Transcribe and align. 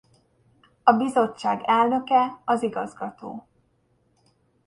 A 0.83 0.91
Bizottság 0.91 1.61
elnöke 1.65 2.41
az 2.45 2.63
igazgató. 2.63 3.47